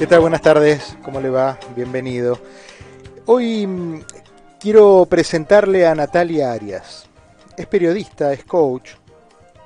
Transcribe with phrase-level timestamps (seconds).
[0.00, 0.20] ¿Qué tal?
[0.20, 1.58] Buenas tardes, ¿cómo le va?
[1.76, 2.38] Bienvenido.
[3.26, 4.00] Hoy mm,
[4.58, 7.06] quiero presentarle a Natalia Arias.
[7.54, 8.92] Es periodista, es coach,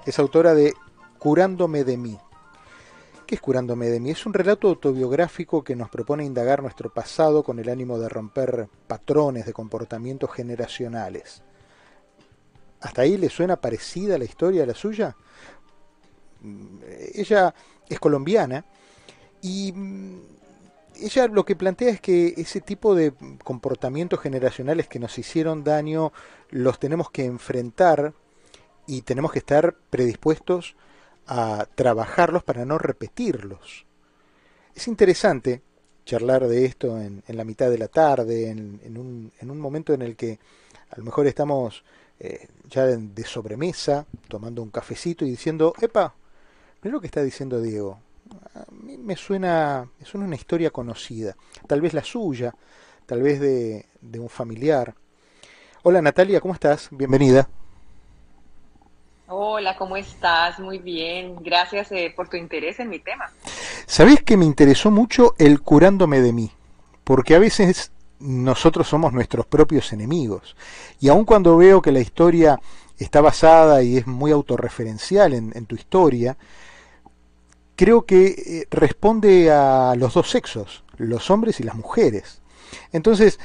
[0.05, 0.75] es autora de
[1.21, 2.19] Curándome de mí.
[3.29, 4.11] ¿Qué es Curándome de mí?
[4.11, 8.69] Es un relato autobiográfico que nos propone indagar nuestro pasado con el ánimo de romper
[8.89, 11.45] patrones de comportamientos generacionales.
[12.81, 15.17] ¿Hasta ahí le suena parecida la historia a la suya?
[16.41, 16.81] Mm,
[17.15, 17.55] ella
[17.89, 18.65] es colombiana
[19.45, 20.21] y mm,
[21.03, 23.13] ella lo que plantea es que ese tipo de
[23.45, 26.15] comportamientos generacionales que nos hicieron daño
[26.49, 28.15] los tenemos que enfrentar
[28.87, 30.77] y tenemos que estar predispuestos
[31.27, 33.85] a trabajarlos para no repetirlos.
[34.75, 35.61] Es interesante
[36.07, 40.01] charlar de esto en, la mitad de la tarde, en, un, en, un, momento en
[40.01, 40.39] el que
[40.89, 41.85] a lo mejor estamos
[42.19, 46.15] eh, ya de, sobremesa, tomando un cafecito y diciendo, epa,
[46.83, 48.01] mira lo que está diciendo Diego.
[48.55, 51.37] A mí me suena, me suena una historia conocida,
[51.67, 52.55] tal vez la suya,
[53.07, 54.95] tal vez de, de un familiar.
[55.83, 56.89] Hola Natalia, ¿cómo estás?
[56.91, 57.49] Bienvenida.
[59.27, 60.59] Hola, ¿cómo estás?
[60.61, 61.37] Muy bien.
[61.41, 63.31] Gracias eh, por tu interés en mi tema.
[63.87, 66.51] ¿Sabés que me interesó mucho el curándome de mí?
[67.05, 70.57] Porque a veces nosotros somos nuestros propios enemigos.
[71.01, 72.61] Y aun cuando veo que la historia
[72.99, 76.37] está basada y es muy autorreferencial en, tu historia,
[77.77, 82.41] creo que eh, responde a los dos sexos, los hombres y las mujeres.
[82.93, 83.39] Entonces,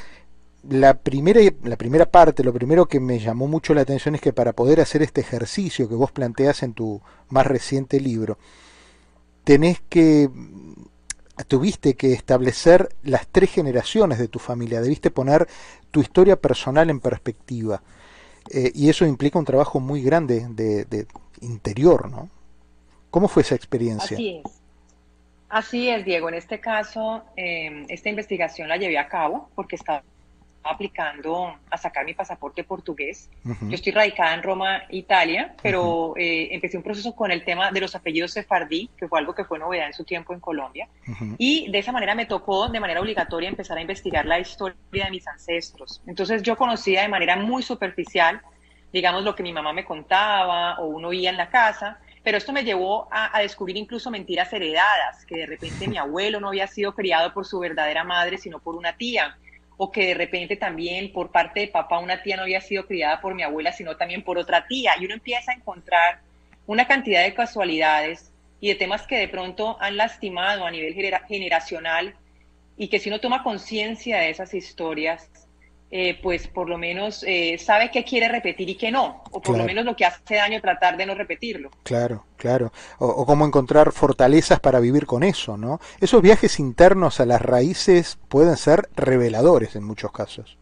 [0.68, 4.34] la primera, la primera parte, lo primero que me llamó mucho la atención es que
[4.34, 8.38] para poder hacer este ejercicio que vos planteas en tu más reciente libro,
[9.44, 10.30] tenés que,
[11.48, 15.48] tuviste que establecer las tres generaciones de tu familia, debiste poner
[15.92, 17.82] tu historia personal en perspectiva.
[18.52, 21.08] Eh, y eso implica un trabajo muy grande de,
[21.42, 22.30] interior, ¿no?
[23.10, 24.16] ¿Cómo fue esa experiencia?
[24.16, 24.62] Así es.
[25.50, 26.30] Así es, Diego.
[26.30, 30.04] En este caso, eh, esta investigación la llevé a cabo porque estaba
[30.64, 33.30] aplicando a sacar mi pasaporte portugués.
[33.44, 37.82] Yo estoy radicada en Roma, Italia, pero eh, empecé un proceso con el tema de
[37.82, 40.88] los apellidos sefardí, que fue algo que fue novedad en su tiempo en Colombia.
[41.38, 45.12] Y de esa manera me tocó de manera obligatoria empezar a investigar la historia de
[45.12, 46.02] mis ancestros.
[46.06, 48.42] Entonces yo conocía de manera muy superficial,
[48.92, 52.54] digamos, lo que mi mamá me contaba o uno oía en la casa, pero esto
[52.54, 56.94] me llevó a, descubrir incluso mentiras heredadas, que de repente mi abuelo no había sido
[56.94, 59.36] criado por su verdadera madre, sino por una tía,
[59.78, 63.20] o que de repente también por parte de papá una tía no había sido criada
[63.20, 64.92] por mi abuela, sino también por otra tía.
[65.00, 66.20] Y uno empieza a encontrar
[66.68, 68.32] una cantidad de casualidades
[68.62, 70.94] y de temas que de pronto han lastimado a nivel
[71.28, 72.14] generacional
[72.78, 75.32] y que si uno toma conciencia de esas historias,
[75.92, 79.58] eh, pues por lo menos eh, sabe qué quiere repetir y qué no, o por
[79.58, 81.72] lo menos lo que hace daño tratar de no repetirlo.
[81.82, 82.72] Claro, claro.
[83.00, 85.80] O, cómo encontrar fortalezas para vivir con eso, ¿no?
[86.00, 90.58] Esos viajes internos a las raíces pueden ser reveladores en muchos casos.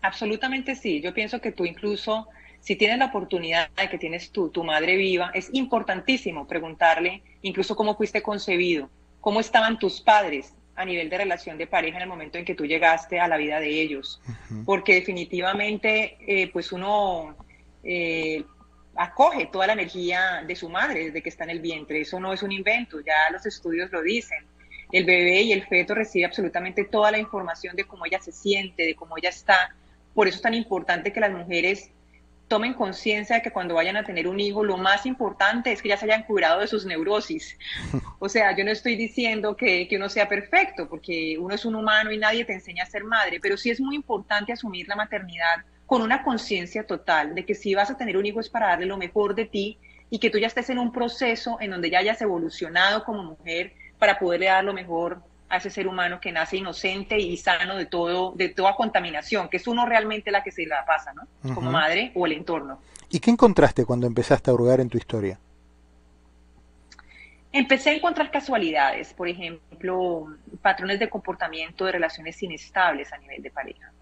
[0.00, 1.00] Absolutamente sí.
[1.00, 2.28] Yo pienso que tú incluso,
[2.60, 7.74] si tienes la oportunidad de que tienes tu, tu madre viva, es importantísimo preguntarle incluso
[7.74, 8.88] cómo fuiste concebido,
[9.20, 12.54] cómo estaban tus padres, a nivel de relación de pareja en el momento en que
[12.54, 14.20] tú llegaste a la vida de ellos,
[14.64, 17.36] porque definitivamente eh, pues uno
[17.82, 18.44] eh,
[18.96, 22.32] acoge toda la energía de su madre desde que está en el vientre, eso no
[22.32, 24.44] es un invento, ya los estudios lo dicen.
[24.92, 28.82] El bebé y el feto recibe absolutamente toda la información de cómo ella se siente,
[28.84, 29.74] de cómo ella está.
[30.14, 31.92] Por eso es tan importante que las mujeres
[32.48, 35.88] tomen conciencia de que cuando vayan a tener un hijo, lo más importante es que
[35.88, 37.56] ya se hayan curado de sus neurosis.
[38.22, 41.74] O sea, yo no estoy diciendo que, que, uno sea perfecto, porque uno es un
[41.74, 44.94] humano y nadie te enseña a ser madre, pero sí es muy importante asumir la
[44.94, 48.68] maternidad con una conciencia total de que si vas a tener un hijo es para
[48.68, 49.78] darle lo mejor de ti
[50.10, 53.72] y que tú ya estés en un proceso en donde ya hayas evolucionado como mujer
[53.98, 57.86] para poderle dar lo mejor a ese ser humano que nace inocente y sano de
[57.86, 61.54] todo, de toda contaminación, que es uno realmente la que se la pasa, ¿no?
[61.54, 62.80] Como madre o el entorno.
[63.08, 65.40] ¿Y qué encontraste cuando empezaste a hurgar en tu historia?
[67.52, 73.50] Empecé a encontrar casualidades, por ejemplo, patrones de comportamiento de relaciones inestables a nivel de
[73.50, 73.92] pareja,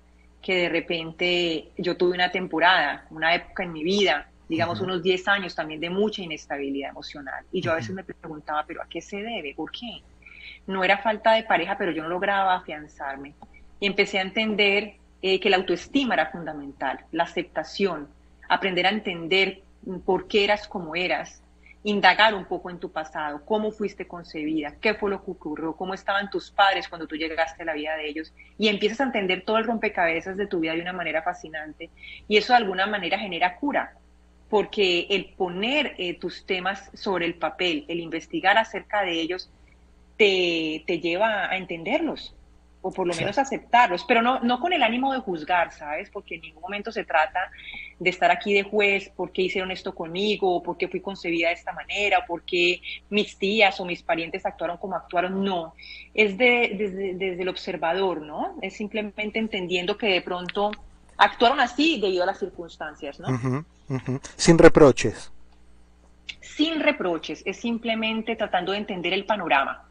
[0.42, 5.28] que de repente yo tuve una temporada, una época en mi vida, digamos unos 10
[5.28, 9.00] años también de mucha inestabilidad emocional, y yo a veces me preguntaba, pero ¿a qué
[9.00, 9.54] se debe?
[9.54, 10.02] ¿Por qué?
[10.68, 13.34] no era falta de pareja, pero yo no lograba afianzarme.
[13.80, 18.06] Y empecé a entender eh, que la autoestima era fundamental, la aceptación,
[18.48, 19.62] aprender a entender
[20.04, 21.42] por qué eras como eras,
[21.88, 25.94] indagar un poco en tu pasado, cómo fuiste concebida, qué fue lo que ocurrió, cómo
[25.94, 29.42] estaban tus padres cuando tú llegaste a la vida de ellos y empiezas a entender
[29.42, 31.88] todo el rompecabezas de tu vida de una manera fascinante
[32.28, 33.94] y eso de alguna manera genera cura,
[34.50, 39.50] porque el poner eh, tus temas sobre el papel, el investigar acerca de ellos,
[40.18, 42.34] te, te lleva a entenderlos
[42.88, 46.08] o por lo menos aceptarlos, pero no, no con el ánimo de juzgar, ¿sabes?
[46.08, 47.50] Porque en ningún momento se trata
[47.98, 51.54] de estar aquí de juez, por qué hicieron esto conmigo, por qué fui concebida de
[51.54, 52.80] esta manera, o por qué
[53.10, 55.74] mis tías o mis parientes actuaron como actuaron, no,
[56.14, 58.56] es de, desde, desde el observador, ¿no?
[58.62, 60.70] Es simplemente entendiendo que de pronto
[61.18, 63.66] actuaron así debido a las circunstancias, ¿no?
[64.36, 65.30] Sin reproches.
[66.40, 69.84] Sin reproches, es simplemente tratando de entender el panorama.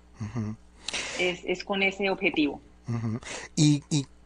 [1.19, 2.59] es, es, con ese objetivo
[3.55, 3.83] y,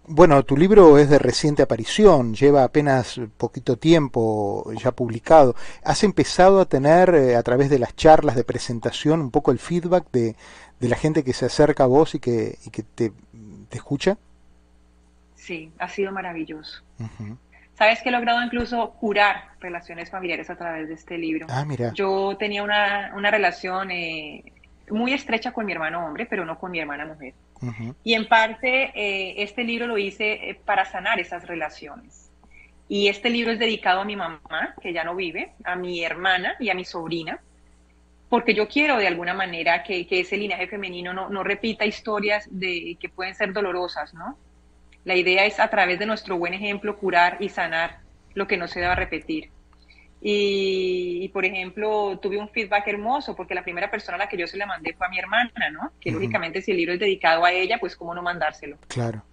[0.08, 5.56] bueno, tu libro es de reciente aparición, lleva apenas poquito tiempo ya publicado.
[5.84, 9.60] ¿Has empezado a tener eh, a través de las charlas de presentación un poco el
[9.60, 10.36] feedback de,
[10.80, 13.14] la gente que se acerca a vos y que, que te,
[13.72, 14.18] escucha?
[15.36, 16.84] Sí, ha sido maravilloso.
[17.74, 21.48] Sabes que he logrado incluso curar relaciones familiares a través de este libro.
[21.50, 21.94] Ah, mira.
[21.94, 24.44] Yo tenía una, una relación eh,
[24.92, 27.34] muy estrecha con mi hermano hombre, pero no con mi hermana mujer.
[28.04, 32.30] Y en parte eh, este libro lo hice eh, para sanar esas relaciones.
[32.88, 36.56] Y este libro es dedicado a mi mamá, que ya no vive, a mi hermana
[36.60, 37.40] y a mi sobrina,
[38.30, 42.48] porque yo quiero de alguna manera que, que ese linaje femenino no, no, repita historias
[42.50, 44.38] de, que pueden ser dolorosas, ¿no?
[45.04, 48.00] La idea es a través de nuestro buen ejemplo curar y sanar
[48.34, 49.50] lo que no se deba repetir.
[50.24, 54.46] Y, por ejemplo, tuve un feedback hermoso porque la primera persona a la que yo
[54.46, 55.92] se la mandé fue a mi hermana, ¿no?
[56.00, 58.78] Que lógicamente si el libro es dedicado a ella, pues cómo no mandárselo.
[58.88, 59.24] Claro.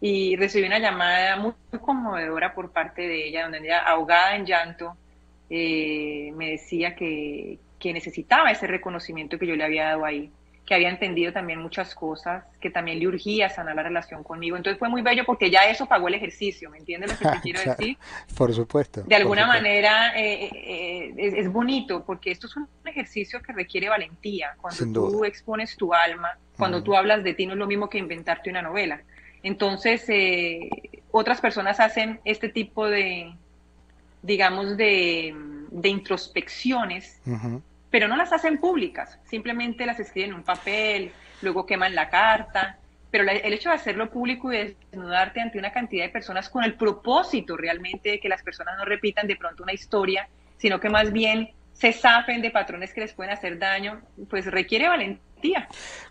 [0.00, 4.96] Y recibí una llamada muy, conmovedora por parte de ella, donde ella, ahogada en llanto,
[5.48, 10.32] eh, me decía que, que necesitaba ese reconocimiento que yo le había dado ahí
[10.66, 14.56] que había entendido también muchas cosas, que también le urgía sanar la relación conmigo.
[14.56, 17.40] Entonces fue muy bello porque ya eso pagó el ejercicio, ¿me entiendes lo que te
[17.42, 17.96] quiero decir?
[18.36, 19.02] Por supuesto.
[19.04, 24.56] De alguna manera eh, eh, es, bonito porque esto es un ejercicio que requiere valentía.
[24.60, 27.98] Cuando tú expones tu alma, cuando tú hablas de ti no es lo mismo que
[27.98, 29.00] inventarte una novela.
[29.44, 30.68] Entonces, eh,
[31.12, 33.32] otras personas hacen este tipo de,
[34.22, 35.32] digamos, de,
[35.70, 37.20] de introspecciones
[37.96, 42.78] pero no las hacen públicas, simplemente las escriben en un papel, luego queman la carta,
[43.10, 46.74] pero el hecho de hacerlo público y desnudarte ante una cantidad de personas con el
[46.74, 50.28] propósito realmente de que las personas no repitan de pronto una historia,
[50.58, 54.88] sino que más bien se zafen de patrones que les pueden hacer daño, pues requiere
[54.88, 55.66] valentía.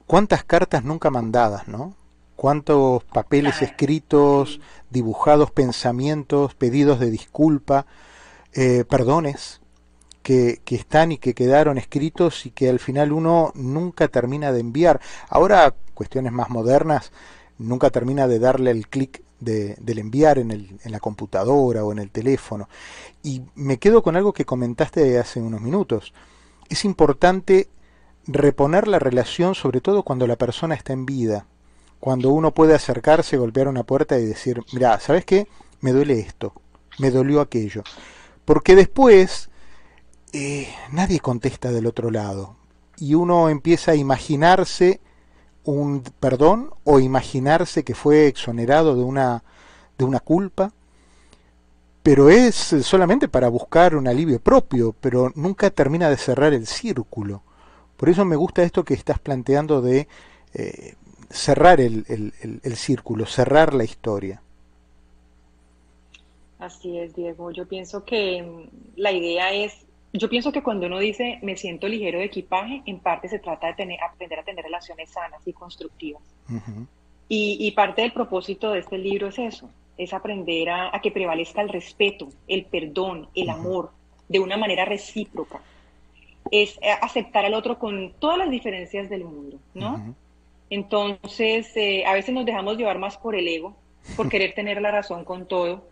[0.08, 1.96] ¿Cuántas cartas nunca mandadas, no?
[2.36, 4.60] ¿Cuántos papeles escritos,
[4.90, 7.86] dibujados pensamientos, pedidos de disculpa,
[8.56, 9.62] eh, perdones?
[10.26, 15.00] Que, están y que quedaron escritos y que al final uno nunca termina de enviar.
[15.30, 17.12] Ahora, cuestiones más modernas,
[17.60, 21.92] nunca termina de darle el clic de, del enviar en, el, en la computadora o
[21.92, 22.68] en el teléfono.
[23.22, 26.12] Y me quedo con algo que comentaste hace unos minutos.
[26.70, 27.70] Es importante
[28.26, 31.46] reponer la relación, sobre todo cuando la persona está en vida.
[32.00, 35.48] Cuando uno puede acercarse, golpear una puerta y decir, mira, ¿sabes qué?
[35.82, 36.52] Me duele esto,
[36.98, 37.84] me dolió aquello.
[38.44, 39.52] Porque después
[40.38, 42.58] eh, nadie contesta del otro lado.
[42.98, 45.00] Y uno empieza a imaginarse
[45.64, 49.44] un perdón o imaginarse que fue exonerado de una,
[49.98, 50.74] de una culpa,
[52.04, 57.42] pero es solamente para buscar un alivio propio, pero nunca termina de cerrar el círculo.
[57.96, 60.10] Por eso me gusta esto que estás planteando de
[60.54, 60.96] eh,
[61.30, 62.06] cerrar el,
[62.62, 64.42] el círculo, cerrar la historia.
[66.60, 67.52] Así es, Diego.
[67.52, 69.86] Yo pienso que mm, la idea es
[70.18, 73.68] yo pienso que cuando uno dice me siento ligero de equipaje, en parte se trata
[73.68, 76.22] de tener, aprender a tener relaciones sanas y constructivas.
[77.28, 81.70] y, parte del propósito de este libro es eso, es aprender a, que prevalezca el
[81.70, 83.92] respeto, el perdón, el amor,
[84.28, 85.62] de una manera recíproca.
[86.52, 90.16] Es eh, aceptar al otro con todas las diferencias del mundo, ¿no?
[90.70, 93.76] Entonces, eh, a veces nos dejamos llevar más por el ego,
[94.16, 95.84] por querer tener la razón con todo,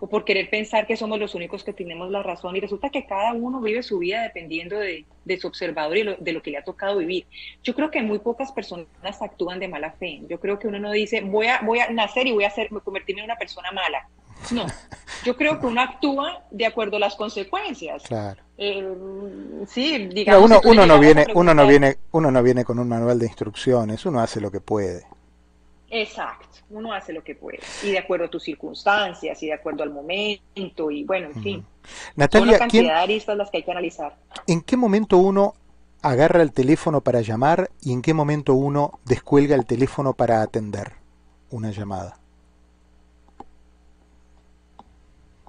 [0.00, 3.06] o por querer pensar que somos los únicos que tenemos la razón y resulta que
[3.06, 5.04] cada uno vive su vida dependiendo de,
[5.40, 7.26] su observador y de lo que le ha tocado vivir.
[7.62, 8.86] Yo creo que muy pocas personas
[9.20, 10.22] actúan de mala fe.
[10.28, 12.68] Yo creo que uno no dice voy a, voy a nacer y voy a ser,
[12.68, 14.08] convertirme en una persona mala.
[14.50, 14.66] No,
[15.24, 18.02] yo creo que uno actúa de acuerdo a las consecuencias.
[18.04, 18.42] Claro.
[18.58, 18.86] Eh,
[19.66, 20.44] sí, digamos.
[20.44, 24.04] uno, uno no viene, uno no viene, uno no viene con un manual de instrucciones.
[24.06, 25.04] Uno hace lo que puede.
[25.88, 29.84] Exacto, uno hace lo que puede, y de acuerdo a tus circunstancias, y de acuerdo
[29.84, 31.66] al momento, y bueno, en fin.
[32.16, 34.16] Natalia, una cantidad de aristas las que hay que analizar.
[34.48, 35.54] ¿En qué momento uno
[36.02, 40.94] agarra el teléfono para llamar y en qué momento uno descuelga el teléfono para atender
[41.50, 42.18] una llamada?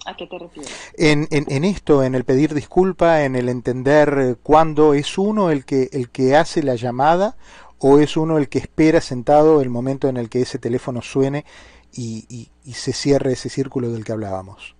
[0.05, 0.73] ¿A qué te refieres?
[0.97, 5.65] En, en, en, esto, en el pedir disculpa, en el entender cuándo es uno el
[5.65, 7.35] que, el que hace la llamada
[7.79, 11.45] o es uno el que espera sentado el momento en el que ese teléfono suene
[11.91, 14.75] y, se cierre ese círculo del que hablábamos?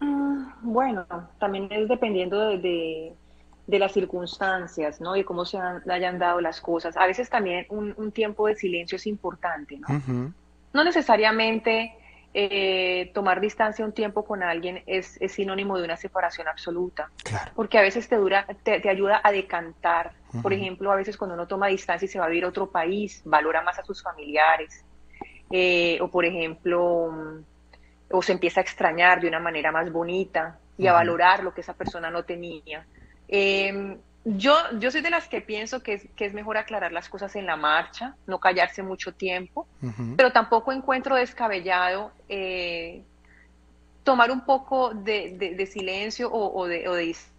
[0.00, 1.06] Mm, bueno,
[1.38, 3.14] también es dependiendo de,
[3.66, 5.14] las circunstancias, ¿no?
[5.14, 6.96] Y cómo se hayan dado las cosas.
[6.96, 10.32] A veces también un, tiempo de silencio es importante, ¿no?
[10.72, 11.94] No necesariamente
[12.34, 17.10] eh, tomar distancia un tiempo con alguien es, sinónimo de una separación absoluta.
[17.54, 20.12] Porque a veces te, dura, te, ayuda a decantar.
[20.42, 22.70] Por ejemplo, a veces cuando uno toma distancia y se va a vivir a otro
[22.70, 24.84] país, valora más a sus familiares.
[25.50, 27.44] Eh, o por ejemplo, mm,
[28.10, 31.62] o se empieza a extrañar de una manera más bonita y a valorar lo que
[31.62, 32.86] esa persona no tenía.
[33.26, 37.08] Eh, yo, yo soy de las que pienso que es, que es mejor aclarar las
[37.08, 39.66] cosas en la marcha, no callarse mucho tiempo,
[40.16, 43.02] pero tampoco encuentro descabellado eh,
[44.04, 47.37] tomar un poco de, silencio o, de, distancia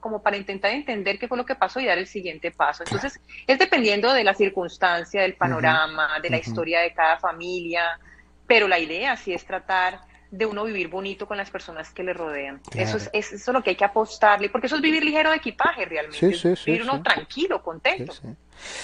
[0.00, 2.84] como para intentar entender qué fue lo que pasó y dar el siguiente paso.
[2.84, 7.98] Entonces, es dependiendo de la circunstancia, del panorama, de la historia de cada familia,
[8.46, 12.12] pero la idea sí es tratar de uno vivir bonito con las personas que le
[12.12, 12.60] rodean.
[12.74, 15.36] Eso, es, eso es lo que hay que apostarle, porque eso es vivir ligero de
[15.36, 16.56] equipaje realmente.
[16.66, 18.12] vivir uno tranquilo, contento.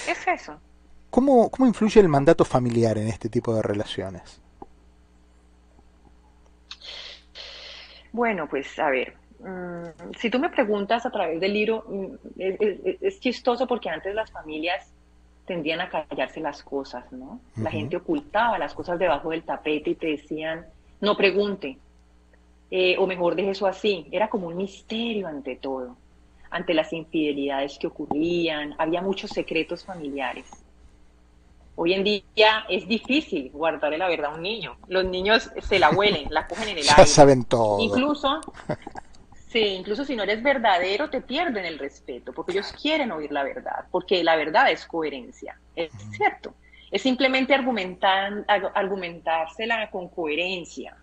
[0.07, 0.59] Es eso.
[1.09, 4.41] ¿Cómo, ¿Cómo influye el mandato familiar en este tipo de relaciones?
[8.11, 9.13] Bueno, pues a ver,
[9.45, 12.05] mm, si tú me preguntas a través del libro, mm,
[12.37, 14.91] es, chistoso porque antes las familias
[15.45, 17.39] tendían a callarse las cosas, ¿no?
[17.55, 20.65] La gente ocultaba las cosas debajo del tapete y te decían,
[21.01, 21.77] no pregunte,
[22.71, 24.07] eh, o mejor deje eso así.
[24.11, 25.95] Era como un misterio ante todo,
[26.49, 30.49] ante las infidelidades que ocurrían, había muchos secretos familiares.
[31.77, 34.77] Hoy en día es difícil guardarle la verdad a un niño.
[34.87, 37.79] Los niños se la huelen, la cogen en el ya saben todo.
[37.81, 38.39] Incluso,
[39.59, 43.43] sí, incluso si no eres verdadero, te pierden el respeto, porque ellos quieren oír la
[43.43, 45.59] verdad, porque la verdad es coherencia.
[45.75, 46.53] Es cierto
[46.91, 50.95] es simplemente argumentar, argumentársela con coherencia,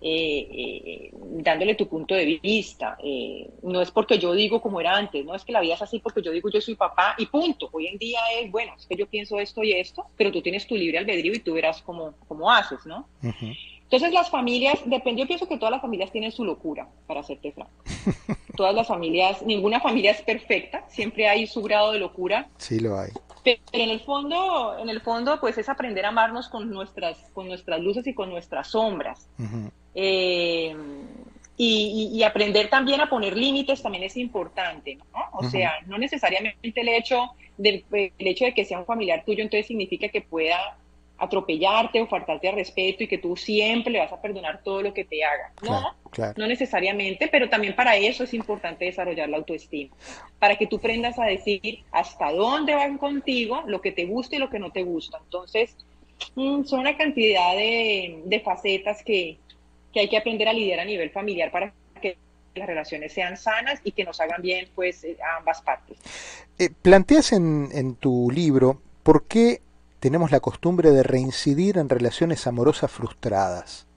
[0.00, 2.96] eh, eh, dándole tu punto de vista.
[3.02, 5.82] Eh, no es porque yo digo como era antes, no es que la vida es
[5.82, 7.68] así porque yo digo yo soy papá y punto.
[7.72, 10.66] Hoy en día es, bueno, es que yo pienso esto y esto, pero tú tienes
[10.66, 13.06] tu libre albedrío y tú verás cómo, cómo haces, ¿no?
[13.86, 17.52] Entonces las familias, depende, yo pienso que todas las familias tienen su locura, para hacerte
[17.52, 17.72] franco.
[18.56, 22.48] todas las familias, ninguna familia es perfecta, siempre hay su grado de locura.
[22.56, 23.10] Sí lo hay.
[23.44, 27.46] Pero en el fondo, en el fondo, pues es aprender a amarnos con nuestras, con
[27.46, 29.28] nuestras luces y con nuestras sombras.
[29.94, 30.74] Eh,
[31.56, 35.20] y, aprender también a poner límites también es importante, ¿no?
[35.32, 39.42] O sea, no necesariamente el hecho, del, el hecho de que sea un familiar tuyo,
[39.42, 40.76] entonces significa que pueda
[41.18, 44.92] atropellarte o faltarte al respeto y que tú siempre le vas a perdonar todo lo
[44.92, 45.52] que te haga.
[45.62, 45.94] No,
[46.36, 49.94] no necesariamente, pero también para eso es importante desarrollar la autoestima,
[50.38, 54.38] para que tú aprendas a decir hasta dónde van contigo, lo que te gusta y
[54.38, 55.18] lo que no te gusta.
[55.24, 55.76] Entonces,
[56.34, 59.38] mm, son una cantidad de, facetas que,
[59.94, 62.18] hay que aprender a lidiar a nivel familiar para que
[62.54, 65.96] las relaciones sean sanas y que nos hagan bien pues eh, a ambas partes.
[66.58, 69.62] Eh, planteas en, en tu libro por qué
[70.06, 73.88] tenemos la costumbre de reincidir en relaciones amorosas frustradas.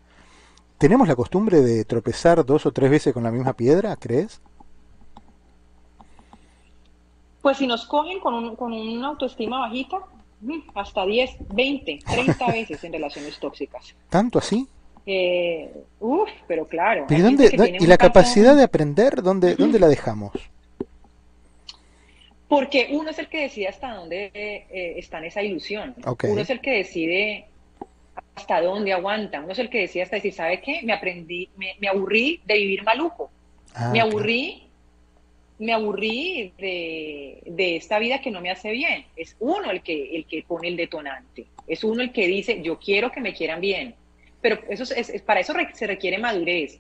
[0.79, 4.41] ¿Tenemos la costumbre de tropezar dos o tres veces con la misma piedra, crees?
[7.43, 9.99] Pues si nos cogen con, un, con una autoestima bajita,
[10.41, 13.93] mm, hasta 10, 20, 30 veces en relaciones tóxicas.
[14.09, 14.67] ¿Tanto así?
[15.05, 17.05] Eh, uf, pero claro.
[17.07, 20.31] ¿Y la capacidad de aprender, dónde, dónde la dejamos?
[22.49, 25.95] Porque uno es el que decide hasta dónde eh, está en esa ilusión.
[26.23, 27.45] Uno es el que decide
[28.33, 29.39] hasta dónde aguanta.
[29.39, 30.81] Uno es el que decide hasta decir, ¿sabe qué?
[30.83, 33.29] Me aprendí, me, aburrí de vivir maluco.
[33.75, 34.63] Ah, me aburrí,
[35.59, 39.05] me aburrí de, esta vida que no me hace bien.
[39.15, 41.45] Es uno el que, el que pone el detonante.
[41.67, 43.93] Es uno el que dice, yo quiero que me quieran bien.
[44.41, 46.79] Pero eso es para eso se requiere madurez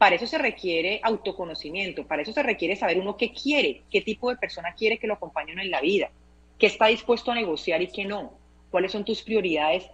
[0.00, 4.30] para eso se requiere autoconocimiento, para eso se requiere saber uno qué quiere, qué tipo
[4.30, 6.10] de persona quiere que lo acompañen en la vida,
[6.58, 8.32] qué está dispuesto a negociar y qué no,
[8.70, 9.90] cuáles son tus prioridades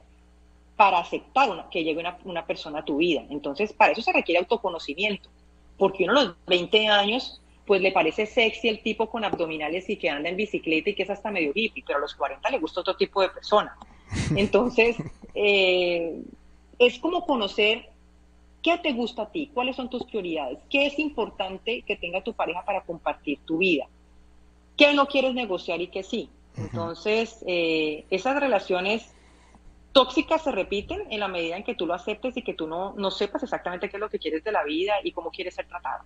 [0.77, 3.25] para aceptar que llegue una, persona a tu vida.
[3.31, 5.29] Entonces, para eso se requiere autoconocimiento,
[5.77, 9.97] porque uno a los 20 años, pues le parece sexy el tipo con abdominales y
[9.97, 12.61] que anda en bicicleta y que es hasta medio hippie, pero a los 40 le
[12.61, 13.77] gusta otro tipo de persona.
[14.37, 14.99] Entonces,
[15.35, 16.23] eh,
[16.79, 17.91] es como conocer
[18.67, 19.49] ¿Qué te gusta a ti?
[19.55, 20.59] ¿Cuáles son tus prioridades?
[20.69, 23.87] ¿Qué es importante que tenga tu pareja para compartir tu vida?
[24.77, 26.29] ¿Qué no quieres negociar y qué sí?
[26.57, 29.15] Entonces, eh, esas relaciones
[29.93, 32.93] tóxicas se repiten en la medida en que tú lo aceptes y que tú no,
[32.97, 35.69] no sepas exactamente qué es lo que quieres de la vida y cómo quieres ser
[35.69, 36.03] tratado.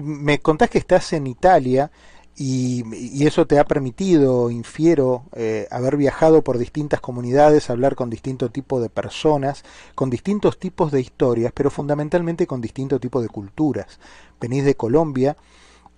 [0.00, 1.90] Me contás que estás en Italia
[2.40, 8.52] y, eso te ha permitido, infiero, eh, haber viajado por distintas comunidades, hablar con distintos
[8.52, 9.64] tipos de personas,
[9.96, 13.98] con distintos tipos de historias, pero fundamentalmente con distintos tipos de culturas.
[14.40, 15.36] Venís de Colombia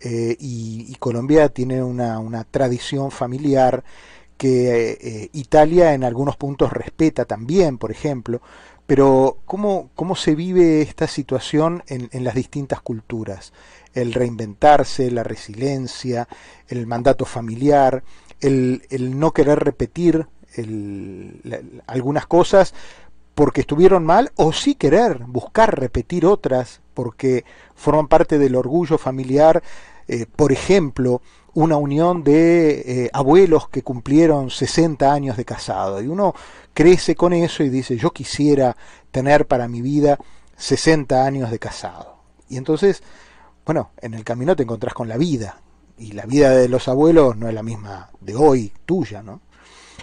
[0.00, 3.84] eh, y, Colombia tiene una, tradición familiar
[4.38, 8.40] que eh, Italia en algunos puntos respeta también, por ejemplo,
[8.86, 13.52] pero ¿cómo, cómo se vive esta situación en, en las distintas culturas?
[13.94, 16.28] El reinventarse, la resiliencia,
[16.68, 18.02] el mandato familiar,
[18.40, 18.82] el,
[19.18, 20.26] no querer repetir
[21.86, 22.74] algunas cosas
[23.34, 27.44] porque estuvieron mal o sí querer buscar repetir otras porque
[27.74, 29.62] forman parte del orgullo familiar,
[30.08, 31.22] eh, por ejemplo,
[31.54, 36.34] una unión de eh, abuelos que cumplieron 60 años de casado y uno
[36.74, 38.76] crece con eso y dice yo quisiera
[39.10, 40.18] tener para mi vida
[40.56, 42.16] 60 años de casado.
[42.48, 43.02] Y entonces
[43.70, 45.60] bueno, en el camino te encontrás con la vida,
[45.96, 49.42] y la vida de los abuelos no es la misma de hoy, tuya, ¿no?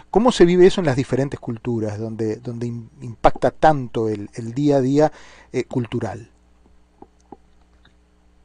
[0.10, 4.80] ¿Cómo se vive eso en las diferentes culturas, donde, donde impacta tanto el, día a
[4.80, 5.12] día
[5.52, 6.30] eh, cultural?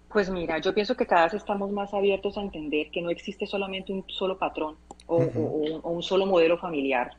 [0.09, 3.47] Pues mira, yo pienso que cada vez estamos más abiertos a entender que no existe
[3.47, 4.75] solamente un solo patrón
[5.07, 7.13] o, un solo modelo familiar.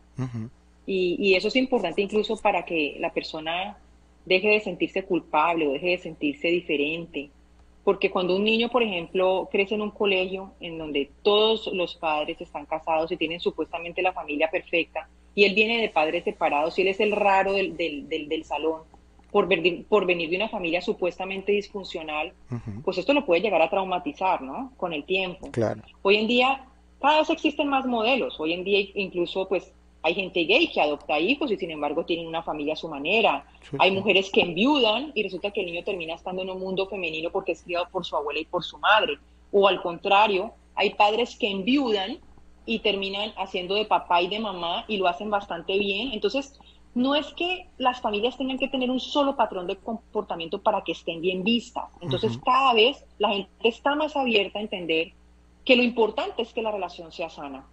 [0.86, 3.78] y, y, eso es importante incluso para que la persona
[4.26, 7.32] deje de sentirse culpable o deje de sentirse diferente
[7.84, 12.40] porque cuando un niño, por ejemplo, crece en un colegio en donde todos los padres
[12.40, 16.84] están casados y tienen supuestamente la familia perfecta, y él viene de padres separados y
[16.84, 18.82] él es el raro del, del, del, salón,
[19.32, 19.50] por,
[19.88, 22.34] por, venir de una familia supuestamente disfuncional,
[22.84, 24.72] pues esto lo puede llegar a traumatizar, ¿no?
[24.78, 25.50] Con el tiempo.
[25.52, 25.82] Claro.
[26.04, 26.66] Hoy en día,
[27.02, 28.40] cada vez existen más modelos.
[28.40, 29.74] Hoy en día, incluso, pues,
[30.04, 33.46] hay gente gay que adopta hijos y sin embargo tienen una familia a su manera.
[33.80, 37.32] Hay mujeres que enviudan y resulta que el niño termina estando en un mundo femenino
[37.32, 39.18] porque es criado por su abuela y por su madre.
[39.54, 42.20] O al contrario, hay padres que enviudan
[42.66, 46.12] y terminan haciendo de papá y de mamá y lo hacen bastante bien.
[46.12, 46.60] Entonces,
[46.94, 50.92] no es que las familias tengan que tener un solo patrón de comportamiento para que
[50.92, 51.86] estén bien vistas.
[52.02, 55.14] Entonces, cada vez la gente está más abierta a entender
[55.64, 57.66] que lo importante es que la relación sea sana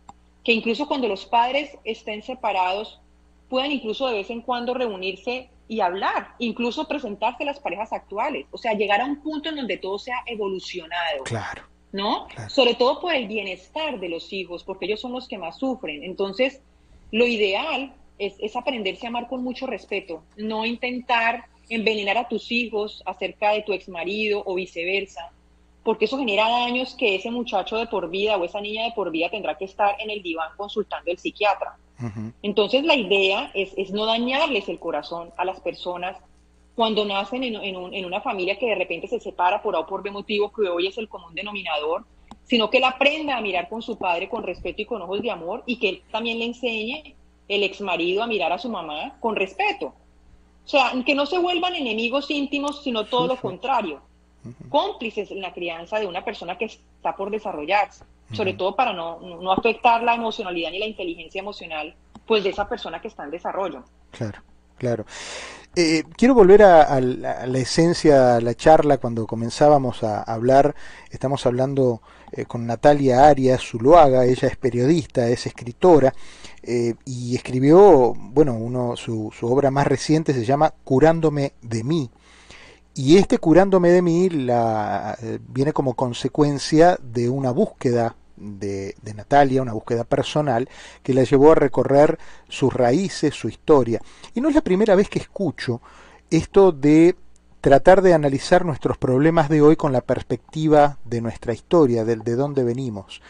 [0.45, 3.01] que incluso cuando los padres estén separados,
[3.49, 8.47] puedan incluso de vez en cuando reunirse y hablar, incluso presentarse a las parejas actuales,
[8.51, 11.25] o sea, llegar a un punto en donde todo sea evolucionado.
[11.25, 11.63] Claro.
[11.93, 12.29] ¿No?
[12.49, 16.05] Sobre todo por el bienestar de los hijos, porque ellos son los que más sufren.
[16.05, 16.63] Entonces,
[17.11, 22.53] lo ideal es, es aprenderse a amar con mucho respeto, no intentar envenenar a tus
[22.53, 25.33] hijos acerca de tu ex marido o viceversa,
[25.83, 29.11] porque eso genera daños que ese muchacho de por vida o esa niña de por
[29.11, 31.77] vida tendrá que estar en el diván consultando al psiquiatra.
[32.43, 36.17] Entonces la idea es, no dañarles el corazón a las personas
[36.75, 40.11] cuando nacen en, una familia que de repente se separa por A o por B
[40.11, 42.07] motivo, que hoy es el común denominador,
[42.45, 45.31] sino que él aprenda a mirar con su padre con respeto y con ojos de
[45.31, 47.15] amor y que él también le enseñe
[47.49, 49.93] el ex marido a mirar a su mamá con respeto.
[50.65, 54.01] O sea, que no se vuelvan enemigos íntimos, sino todo lo contrario
[54.69, 59.21] cómplices en la crianza de una persona que está por desarrollarse, sobre todo para no,
[59.21, 61.95] no, afectar la emocionalidad ni la inteligencia emocional
[62.27, 63.85] pues de esa persona que está en desarrollo.
[64.13, 64.41] Claro,
[64.77, 65.05] claro.
[65.77, 70.75] Eh, quiero volver a, la, esencia de la charla cuando comenzábamos a hablar,
[71.11, 76.13] estamos hablando eh, con Natalia Arias Zuluaga, ella es periodista, es escritora
[76.63, 82.11] eh, y escribió, bueno, uno, su, su obra más reciente se llama Curándome de mí
[82.95, 89.15] y este curándome de mí la, eh, viene como consecuencia de una búsqueda de, de,
[89.15, 90.69] Natalia, una búsqueda personal,
[91.03, 94.01] que la llevó a recorrer sus raíces, su historia.
[94.35, 95.81] Y no es la primera vez que escucho
[96.31, 97.17] esto de
[97.61, 102.35] tratar de analizar nuestros problemas de hoy con la perspectiva de nuestra historia, de, de
[102.35, 103.21] dónde venimos.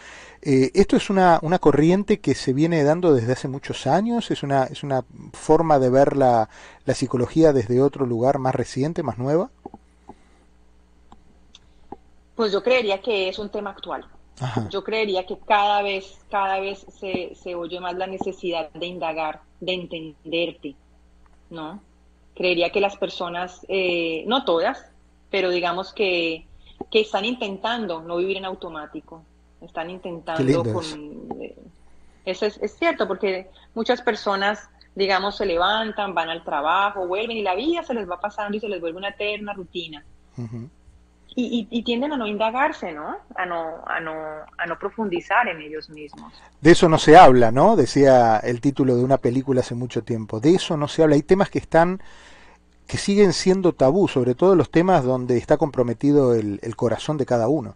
[0.42, 4.42] Eh, esto es una, una, corriente que se viene dando desde hace muchos años, es
[4.42, 6.48] una, es una forma de ver la,
[6.86, 9.50] la psicología desde otro lugar más reciente, más nueva.
[12.36, 14.06] Pues yo creería que es un tema actual.
[14.70, 19.42] Yo creería que cada vez, cada vez se, se oye más la necesidad de indagar,
[19.60, 20.74] de entenderte,
[21.50, 21.82] ¿no?
[22.34, 24.86] Creería que las personas, eh, no todas,
[25.30, 26.46] pero digamos que,
[26.90, 29.22] que están intentando no vivir en automático,
[29.60, 30.84] están intentando con...
[31.40, 31.56] Eh,
[32.24, 37.42] eso es, es, cierto, porque muchas personas, digamos, se levantan, van al trabajo, vuelven y
[37.42, 40.04] la vida se les va pasando y se les vuelve una eterna rutina.
[41.34, 43.16] y, y, tienden a no indagarse, ¿no?
[43.34, 44.12] A no, a no,
[44.58, 46.32] a no profundizar en ellos mismos.
[46.60, 47.76] De eso no se habla, ¿no?
[47.76, 50.40] Decía el título de una película hace mucho tiempo.
[50.40, 51.14] De eso no se habla.
[51.14, 52.02] Hay temas que están
[52.86, 57.24] que siguen siendo tabú, sobre todo los temas donde está comprometido el, el corazón de
[57.24, 57.74] cada uno.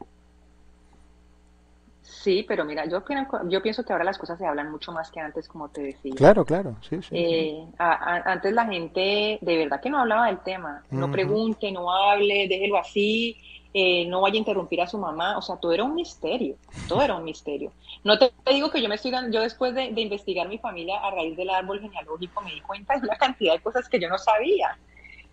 [2.25, 3.05] Sí, pero mira, yo,
[3.51, 6.15] yo pienso que ahora las cosas se hablan mucho más que antes, como te decía.
[6.17, 7.11] Claro, claro, sí, sí.
[7.13, 10.83] Eh, antes la gente de verdad que no hablaba del tema.
[10.91, 13.37] No pregunte, no hable, déjelo así,
[13.75, 15.37] eh, no vaya a interrumpir a su mamá.
[15.37, 16.57] O sea, todo era un misterio,
[16.89, 17.73] todo era un misterio.
[18.05, 21.11] No te, digo que yo me estoy yo después de, de, investigar mi familia a
[21.11, 24.17] raíz del árbol genealógico me di cuenta de una cantidad de cosas que yo no
[24.17, 24.79] sabía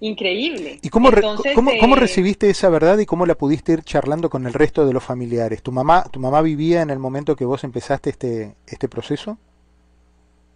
[0.01, 0.79] increíble.
[0.81, 1.09] ¿Y cómo,
[1.55, 4.85] cómo, cómo, eh, recibiste esa verdad y cómo la pudiste ir charlando con el resto
[4.85, 5.61] de los familiares?
[5.61, 9.37] ¿Tu mamá, tu mamá vivía en el momento que vos empezaste este, este proceso?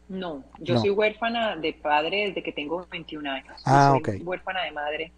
[0.10, 3.62] No, yo soy huérfana de padre desde que tengo 21 años.
[3.66, 5.12] Ah, soy huérfana de madre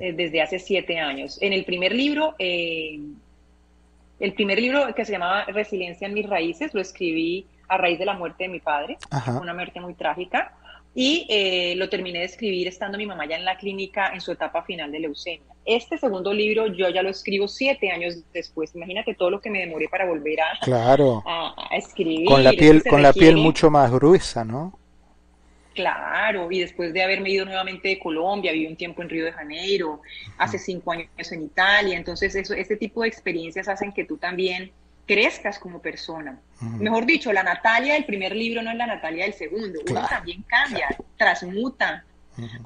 [0.00, 1.38] eh, desde hace 7 años.
[1.40, 2.98] En el primer libro, eh,
[4.20, 8.04] el primer libro que se llamaba Resiliencia en mis raíces, lo escribí a raíz de
[8.04, 8.98] la muerte de mi padre,
[9.40, 10.54] una muerte muy trágica
[10.98, 14.32] y eh, lo terminé de escribir estando mi mamá ya en la clínica en su
[14.32, 15.54] etapa final de leucemia.
[15.66, 18.74] Este segundo libro yo ya lo escribo siete años después.
[18.74, 21.22] Imagínate todo lo que me demoré para volver a, claro.
[21.26, 22.26] a, escribir.
[22.26, 24.78] Con la piel, con la piel mucho más gruesa, ¿no?
[25.74, 29.32] Claro, y después de haberme ido nuevamente de Colombia, viví un tiempo en Río de
[29.32, 30.00] Janeiro,
[30.38, 34.72] hace cinco años en Italia, entonces eso, este tipo de experiencias hacen que tú también
[35.06, 36.38] crezcas como persona.
[36.60, 39.80] Mejor dicho, la Natalia del primer libro no es la Natalia del segundo.
[39.88, 42.04] Uno también cambia, transmuta,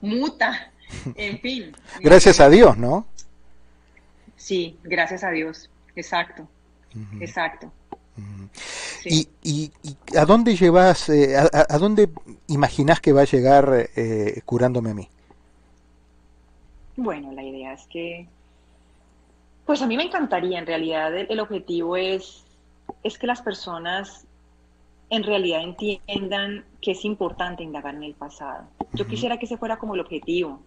[0.00, 0.72] muta,
[1.14, 1.72] en fin.
[2.00, 3.06] Gracias a Dios, ¿no?
[4.36, 5.70] Sí, gracias a Dios.
[5.94, 6.48] Exacto,
[7.20, 7.70] exacto.
[9.04, 9.72] ¿Y, y,
[10.16, 12.10] a dónde llevas, eh, a, dónde
[12.48, 15.08] imaginas que va a llegar eh, curándome a mí?
[16.96, 18.28] Bueno, la idea es que
[19.70, 22.44] pues a mí me encantaría, en realidad el, objetivo es,
[23.04, 24.26] es que las personas
[25.10, 28.66] en realidad entiendan que es importante indagar en el pasado.
[28.94, 30.58] Yo quisiera que ese fuera como el objetivo,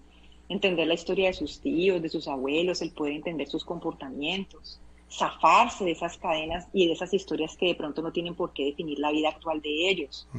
[0.48, 4.80] entender la historia de sus tíos, de sus abuelos, el poder entender sus comportamientos,
[5.12, 8.63] zafarse de esas cadenas y de esas historias que de pronto no tienen por qué
[8.63, 10.30] definir la vida actual de ellos.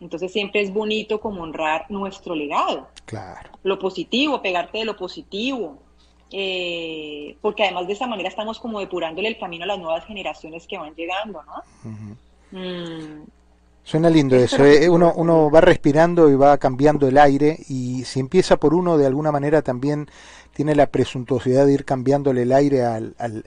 [0.00, 2.86] Entonces siempre es bonito como honrar nuestro legado.
[3.06, 3.50] Claro.
[3.64, 5.82] Lo positivo, pegarte de lo positivo,
[6.30, 10.66] eh, porque además de esa manera estamos como depurándole el camino a las nuevas generaciones
[10.66, 12.58] que van llegando, ¿no?
[12.58, 13.24] Mm.
[13.82, 18.20] Suena lindo eso, eh, uno, uno va respirando y va cambiando el aire y si
[18.20, 20.10] empieza por uno de alguna manera también
[20.52, 23.44] tiene la presuntuosidad de ir cambiándole el aire al, al,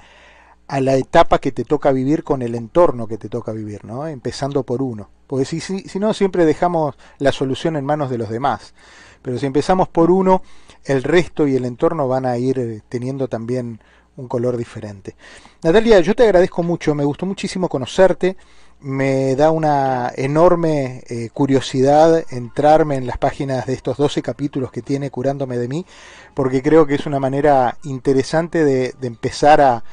[0.67, 4.08] a la etapa que te toca vivir con el entorno que te toca vivir, ¿no?
[4.08, 5.10] Empezando por uno.
[5.28, 8.74] Porque si, si, si no, siempre dejamos la solución en manos de los demás.
[9.21, 10.41] Pero si empezamos por uno,
[10.84, 13.79] el resto y el entorno van a ir eh, teniendo también
[14.17, 15.15] un color diferente.
[15.63, 18.38] Natalia, yo te agradezco mucho, me gustó muchísimo conocerte,
[18.81, 24.81] me da una enorme eh, curiosidad entrarme en las páginas de estos 12 capítulos que
[24.81, 25.86] tiene Curándome de mí,
[26.34, 29.84] porque creo que es una manera interesante de, empezar a,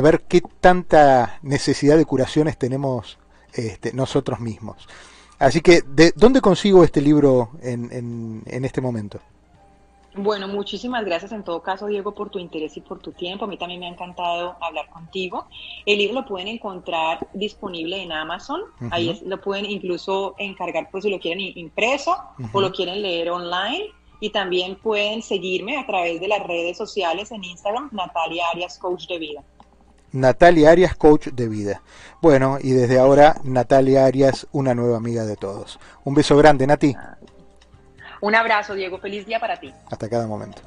[0.00, 3.18] ver qué tanta necesidad de curaciones tenemos
[3.52, 4.88] este, nosotros mismos.
[5.40, 9.18] Así que, ¿de dónde consigo este libro en este momento?
[10.14, 13.44] Bueno, muchísimas gracias en todo caso, Diego, por tu interés y por tu tiempo.
[13.44, 15.46] A mí también me ha encantado hablar contigo.
[15.86, 18.60] El libro lo pueden encontrar disponible en Amazon.
[18.90, 22.16] Ahí lo pueden incluso encargar por si lo quieren impreso
[22.52, 23.84] o lo quieren leer online.
[24.22, 29.06] Y también pueden seguirme a través de las redes sociales en Instagram, Natalia Arias Coach
[29.06, 29.44] de Vida.
[30.12, 31.82] Natalia Arias, coach de vida.
[32.20, 35.78] Bueno, y desde ahora Natalia Arias, una nueva amiga de todos.
[36.04, 36.96] Un beso grande, Nati.
[38.20, 38.98] Un abrazo, Diego.
[38.98, 39.72] Feliz día para ti.
[39.90, 40.62] Hasta cada momento.